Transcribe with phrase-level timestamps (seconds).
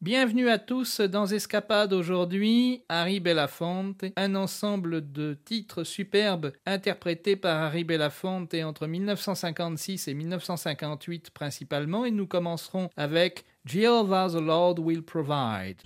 [0.00, 1.92] Bienvenue à tous dans Escapade.
[1.92, 10.14] Aujourd'hui, Harry Belafonte, un ensemble de titres superbes interprétés par Harry Belafonte entre 1956 et
[10.14, 12.06] 1958 principalement.
[12.06, 15.76] Et nous commencerons avec Jehovah the Lord will provide.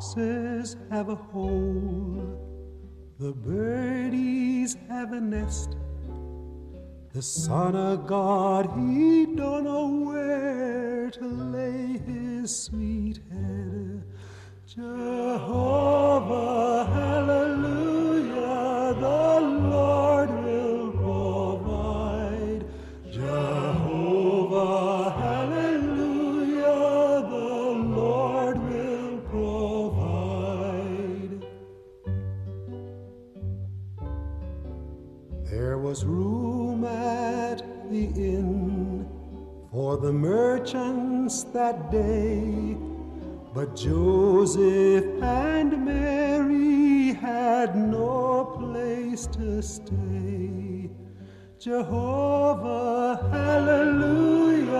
[0.00, 2.40] Foxes have a hole,
[3.18, 5.76] the birdies have a nest.
[7.12, 14.04] The Son of God, he don't know where to lay his sweet head.
[14.66, 15.09] Jehovah,
[47.60, 50.88] had no place to stay.
[51.58, 54.70] Jehovah, hallelujah,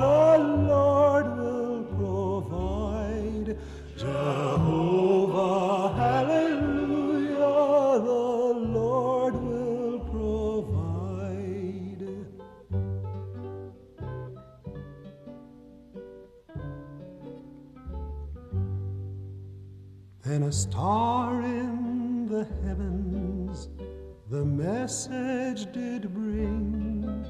[0.00, 0.38] the
[0.72, 3.58] Lord will provide.
[3.98, 7.58] Jehovah, hallelujah,
[8.08, 8.24] the
[8.78, 12.04] Lord will provide.
[20.22, 21.83] Then a star in
[24.34, 27.24] the message did bring.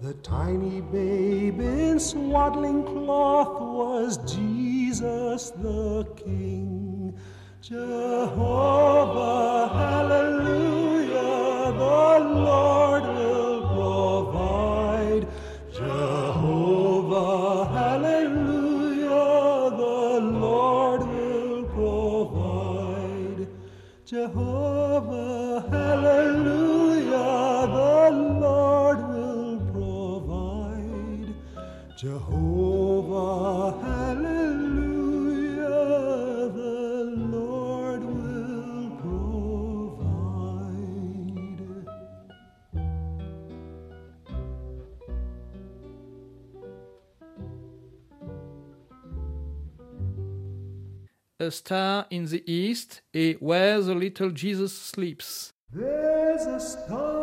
[0.00, 7.18] The tiny babe in swaddling cloth was Jesus the King.
[7.60, 8.46] Jehovah,
[9.74, 15.26] hallelujah, the Lord will provide.
[15.72, 19.30] Jehovah, hallelujah,
[19.82, 23.48] the Lord will provide.
[24.04, 24.49] Jehovah,
[51.50, 55.52] A Star in the East et Where the Little Jesus Sleeps.
[55.72, 57.19] There's a star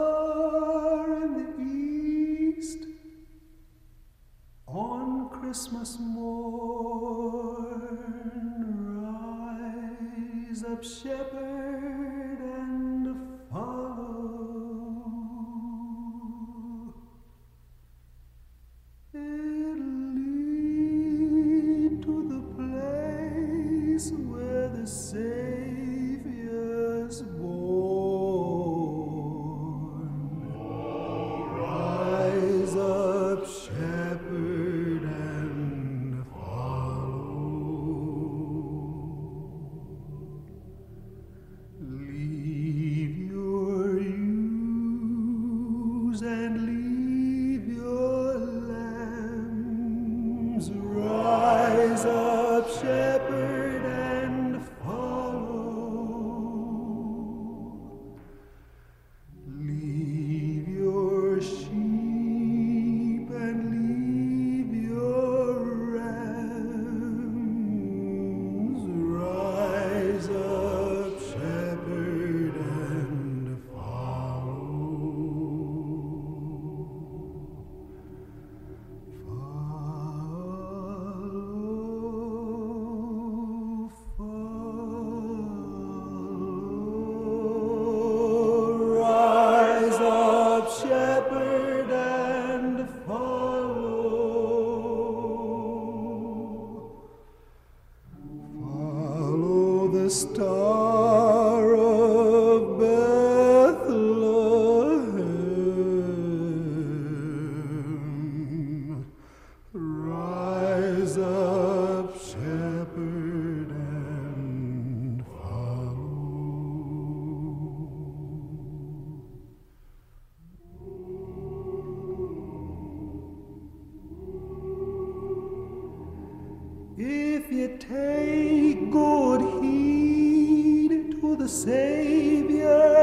[127.79, 132.96] Take good heed to the Savior.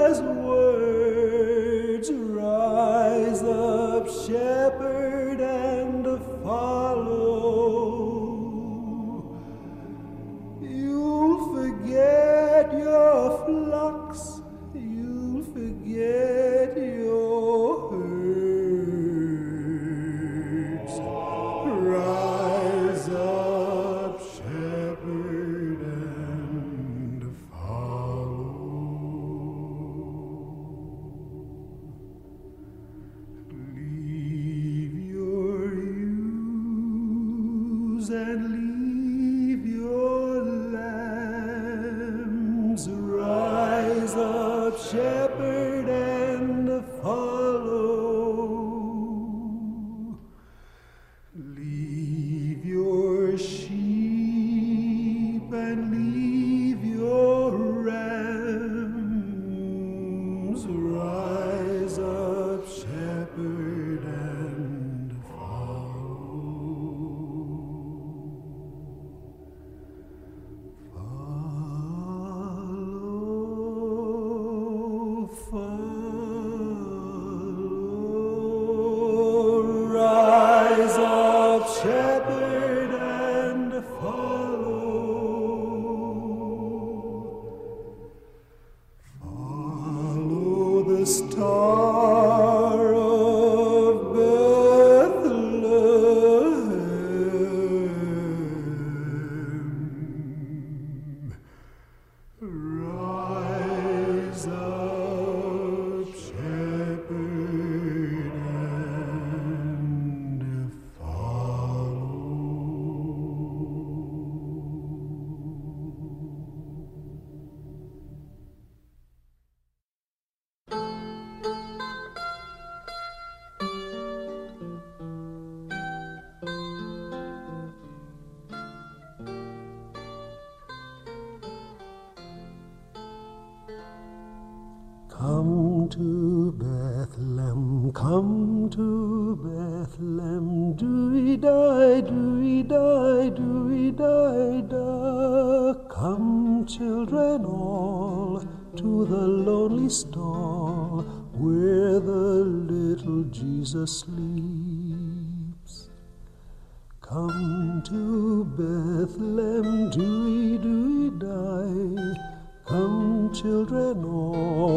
[163.35, 164.74] children all.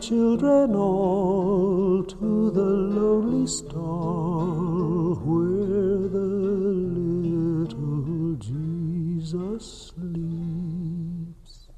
[0.00, 3.46] Children all, to the lonely
[5.24, 6.26] where the
[7.22, 11.68] little Jesus sleeps.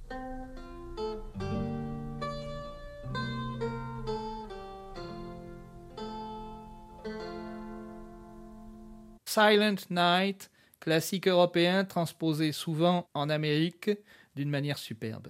[9.27, 10.51] Silent Night,
[10.81, 13.91] classique européen transposé souvent en Amérique
[14.35, 15.29] d'une manière superbe.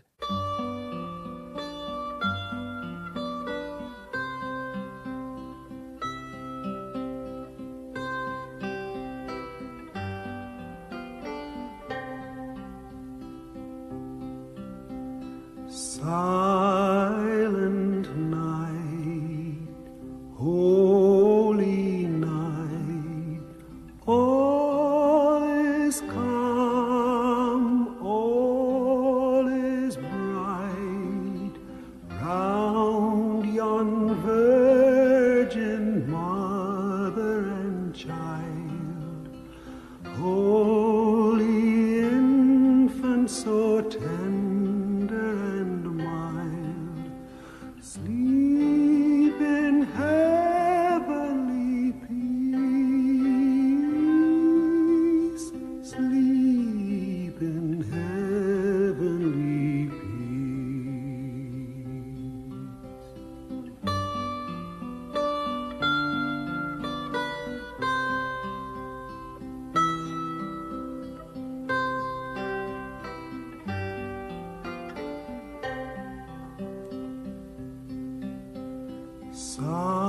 [79.40, 79.99] Silent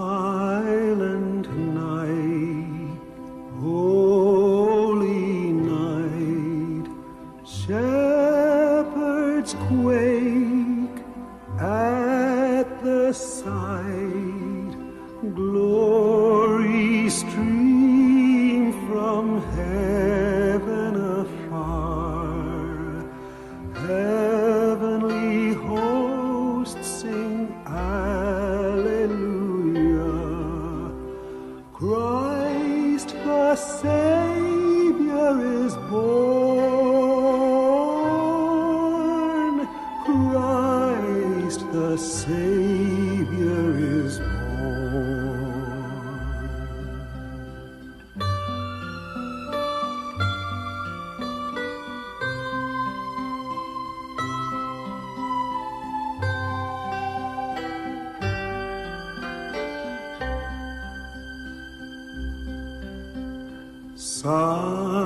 [64.21, 65.00] Silent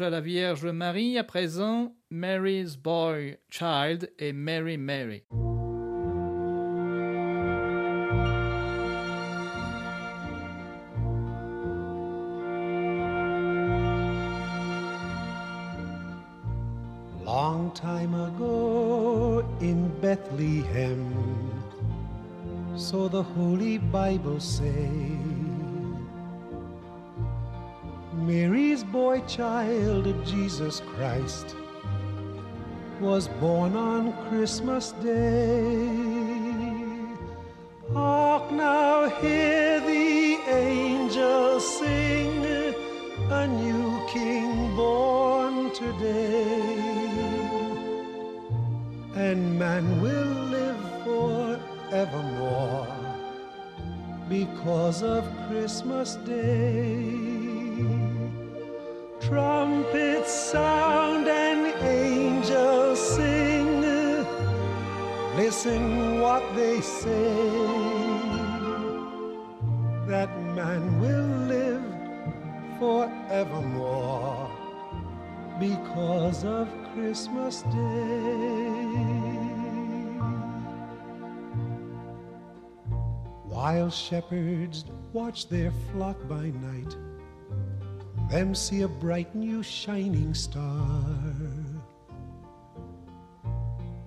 [0.00, 5.24] à la Vierge Marie à présent, Mary's Boy Child et Mary Mary.
[17.24, 21.12] Long time ago in Bethlehem,
[22.76, 24.88] so the Holy Bible say,
[29.26, 31.56] Child, Jesus Christ,
[33.00, 35.86] was born on Christmas Day.
[37.92, 42.44] Hark now, hear the angels sing,
[43.30, 46.92] a new King born today
[49.14, 52.86] and man will live forevermore
[54.28, 57.31] because of Christmas Day.
[59.26, 63.82] Trumpets sound and angels sing.
[65.36, 67.34] Listen what they say.
[70.06, 71.84] That man will live
[72.78, 74.50] forevermore
[75.58, 77.72] because of Christmas Day.
[83.44, 86.96] While shepherds watch their flock by night,
[88.32, 91.04] them see a bright new shining star.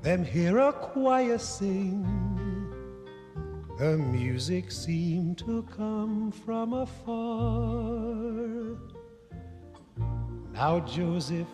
[0.02, 2.04] Them hear a choir sing,
[3.78, 7.22] The music seemed to come from afar.
[10.54, 11.54] Now Joseph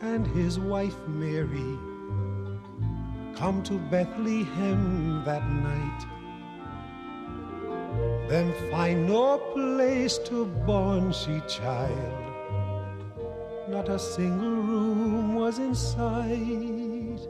[0.00, 1.78] and his wife Mary
[3.36, 6.17] come to Bethlehem that night.
[8.28, 12.28] Then find no place to born she child.
[13.70, 17.20] Not a single room was in sight.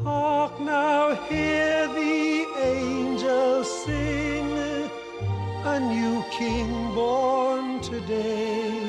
[0.00, 4.90] Hark now, hear the angels sing,
[5.64, 8.80] a new king born today.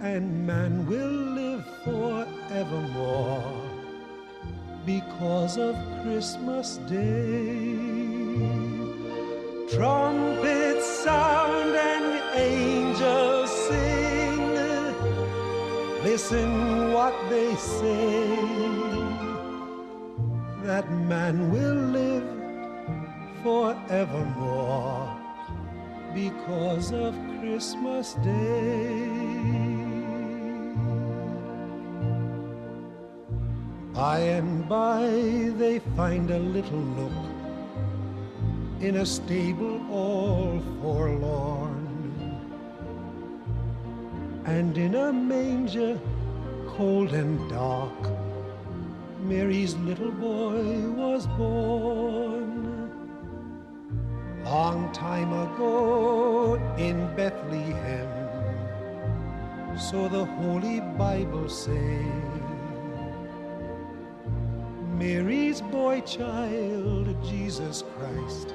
[0.00, 3.52] And man will live forevermore
[4.84, 8.03] because of Christmas Day.
[9.68, 14.54] Trumpets sound and angels sing.
[16.04, 18.74] Listen what they say
[20.64, 22.28] that man will live
[23.42, 25.08] forevermore
[26.14, 29.24] because of Christmas Day.
[33.94, 35.06] By and by
[35.56, 37.33] they find a little nook
[38.84, 41.86] in a stable all forlorn.
[44.44, 45.98] And in a manger
[46.66, 48.10] cold and dark,
[49.20, 52.90] Mary's little boy was born.
[54.44, 58.10] Long time ago in Bethlehem,
[59.78, 62.04] so the Holy Bible say.
[64.98, 68.54] Mary's boy child, Jesus Christ,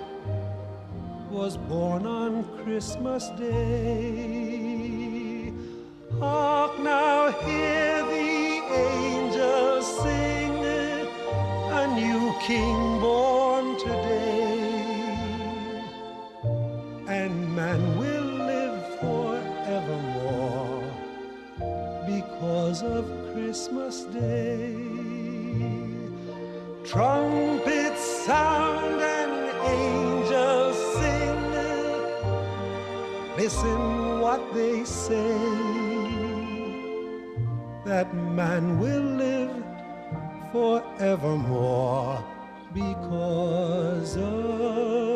[1.29, 4.69] was born on Christmas Day.
[6.19, 10.63] Hark now, hear the angels sing,
[11.81, 14.83] a new king born today.
[17.07, 20.83] And man will live forevermore
[22.07, 24.75] because of Christmas Day.
[26.85, 27.38] Trumpets
[33.61, 35.37] Listen what they say.
[37.83, 39.51] That man will live
[40.53, 42.23] forevermore
[42.73, 45.08] because of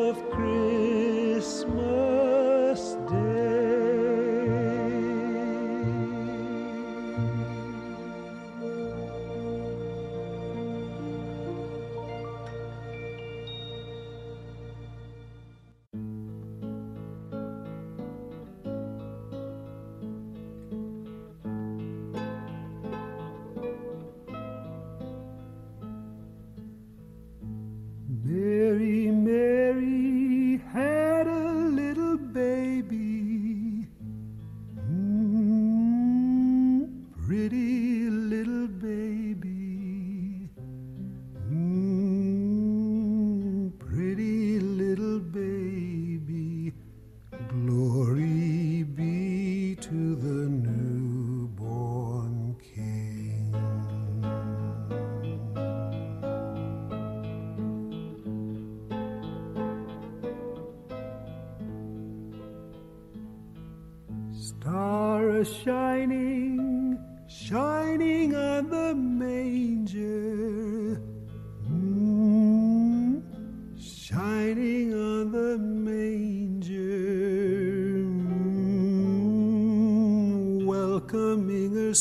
[65.44, 69.92] Shining, shining on the manger.
[71.70, 73.22] Mm,
[73.78, 76.70] shining on the manger.
[78.94, 81.94] Mm, welcoming a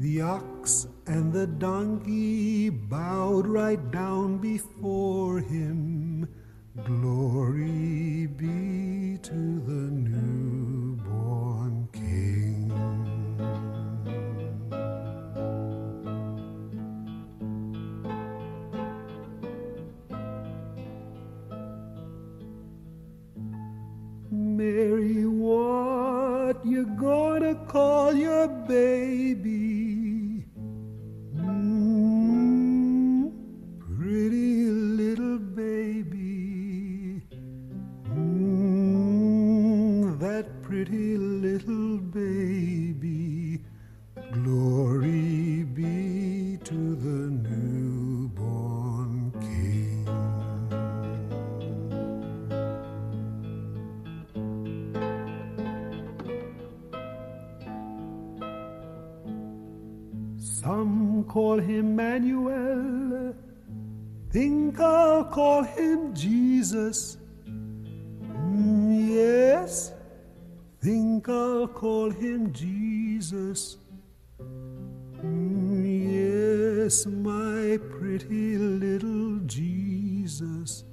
[0.00, 6.26] The ox and the donkey bowed right down before him.
[6.86, 12.72] Glory be to the newborn King.
[24.30, 29.69] Mary, what you gonna call your baby?
[60.62, 63.34] Some call him Manuel.
[64.30, 67.16] Think I'll call him Jesus.
[67.48, 69.94] Mm, yes,
[70.82, 73.78] think I'll call him Jesus.
[75.24, 75.80] Mm,
[76.12, 80.84] yes, my pretty little Jesus.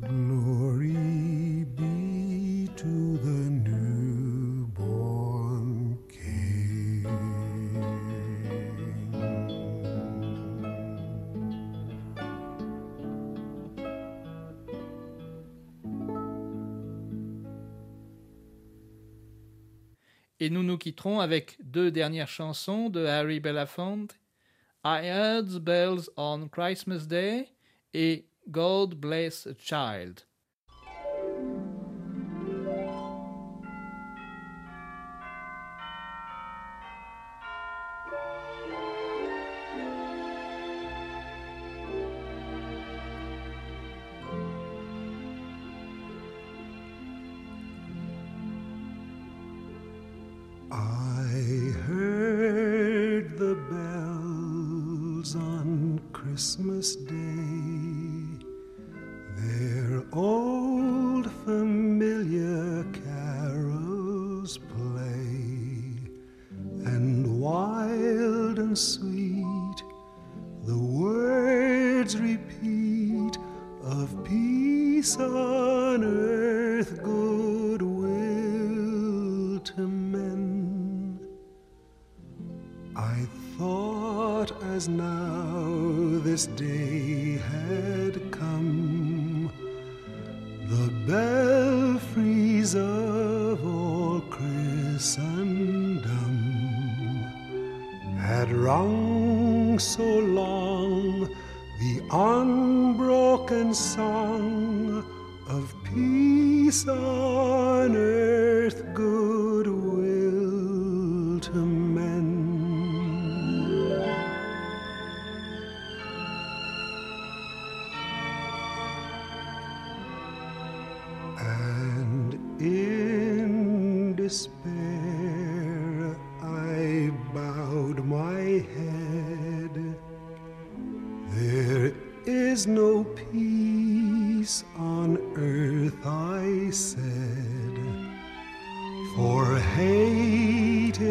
[0.00, 3.47] Glory be to the
[20.48, 24.18] Et nous nous quitterons avec deux dernières chansons de Harry Belafonte,
[24.82, 27.50] I Heard the Bells on Christmas Day
[27.92, 30.22] et God Bless a Child.
[84.62, 89.50] As now this day had come,
[90.68, 96.08] the belfries of all Christendom
[98.18, 101.28] had rung so long
[101.80, 105.04] the unbroken song
[105.48, 106.86] of peace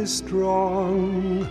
[0.07, 1.47] strong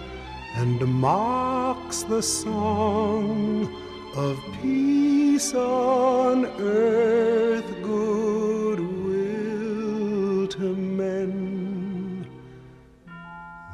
[0.55, 3.69] and mocks the song
[4.17, 8.87] of peace on earth, goodwill
[10.49, 12.27] to men.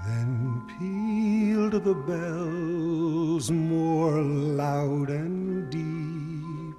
[0.05, 6.77] Then pealed the bells more loud and deep.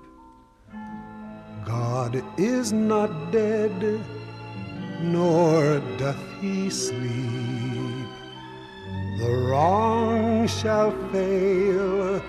[1.66, 4.02] God is not dead,
[5.02, 7.72] nor doth he sleep.
[9.23, 12.21] The wrong shall fail,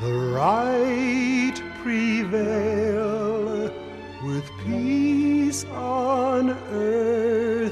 [0.00, 3.70] the right prevail,
[4.24, 7.69] with peace on earth,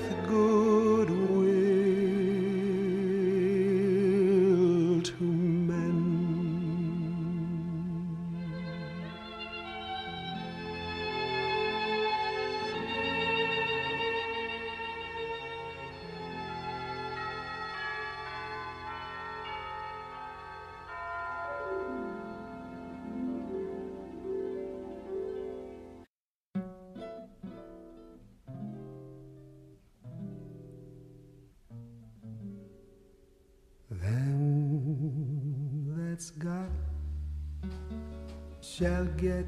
[38.79, 39.45] shall get,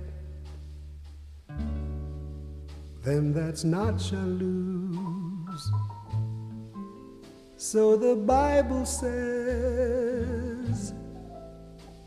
[3.04, 5.70] them that's not shall lose.
[7.56, 10.92] So the Bible says,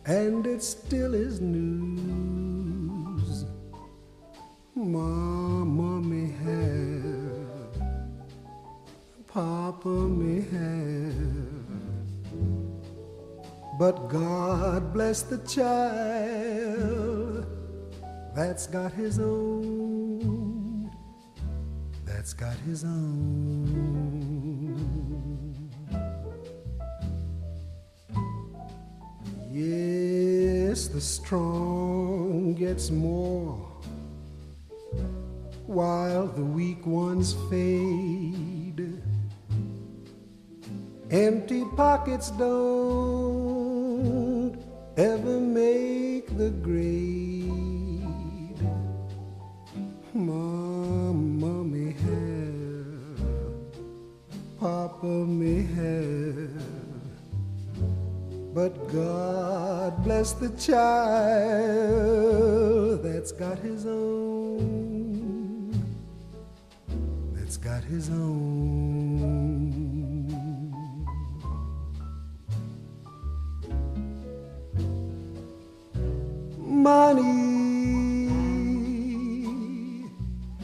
[0.05, 3.45] and it still is news.
[4.75, 7.71] Mama may have,
[9.27, 11.53] Papa may have.
[13.79, 17.02] But God bless the child
[18.35, 20.91] that's got his own,
[22.05, 24.33] that's got his own.
[29.51, 33.73] Yes, the strong gets more
[35.67, 39.01] while the weak ones fade.
[41.11, 42.57] Empty pockets don't
[44.97, 47.42] ever make the grade.
[55.03, 56.63] Papa may have,
[58.53, 61.83] but God bless the child
[63.03, 65.73] that's got his own,
[67.33, 68.71] that's got his own.
[76.59, 77.23] money.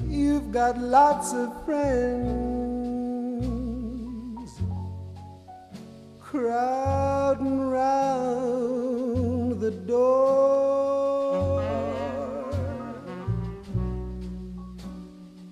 [0.07, 2.58] You've got lots of friends
[6.49, 11.61] crowding round the door.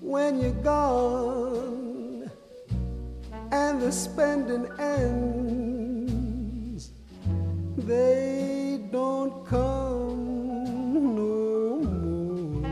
[0.00, 2.28] When you're gone
[3.52, 6.10] and the spending ends,
[7.76, 12.66] they don't come no more.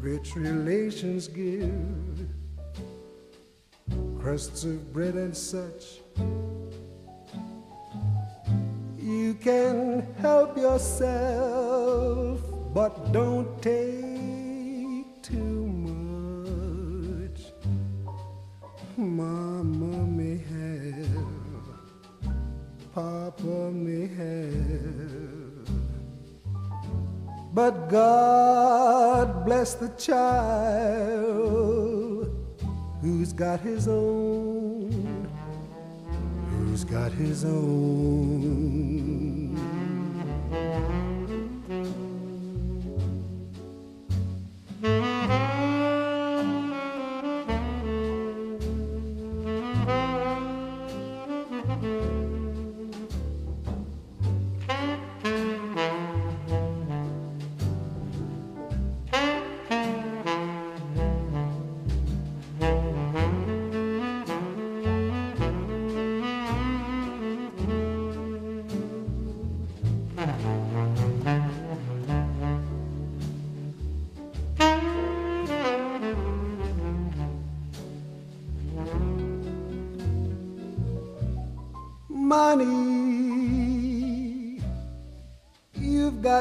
[0.00, 1.99] rich relations give
[4.20, 6.00] crusts of bread and such.
[8.98, 12.40] You can help yourself,
[12.74, 17.40] but don't take too much.
[18.98, 21.24] Mama may have,
[22.94, 24.50] Papa may have.
[27.54, 31.79] But God bless the child
[33.40, 35.26] got his own,
[36.50, 39.29] who's got his own.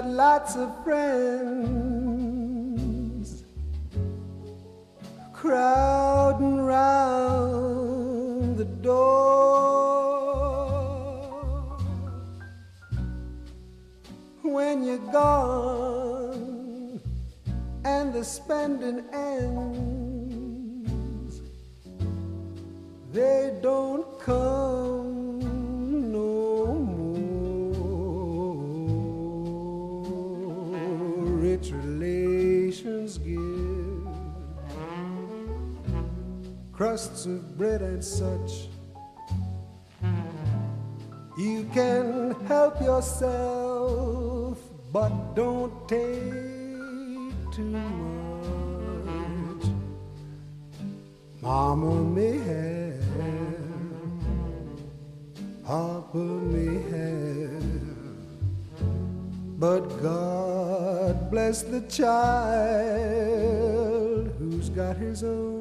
[0.09, 1.78] Lots of friends
[41.39, 44.59] You can help yourself,
[44.91, 46.33] but don't take
[47.55, 49.63] too much.
[51.41, 52.99] Mama may have,
[55.63, 57.63] Papa may have,
[59.57, 62.19] but God bless the child
[64.37, 65.58] who's got his own,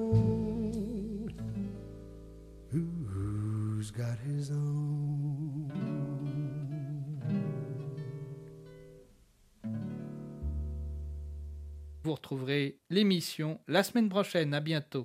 [12.09, 14.55] Vous retrouverez l'émission la semaine prochaine.
[14.55, 15.05] À bientôt.